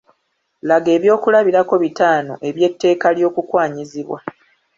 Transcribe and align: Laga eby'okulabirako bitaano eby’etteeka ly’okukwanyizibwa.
Laga 0.69 0.89
eby'okulabirako 0.97 1.75
bitaano 1.83 2.33
eby’etteeka 2.47 3.07
ly’okukwanyizibwa. 3.17 4.19